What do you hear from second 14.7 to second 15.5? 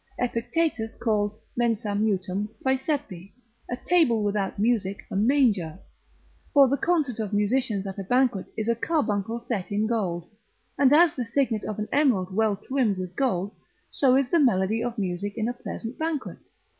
of music in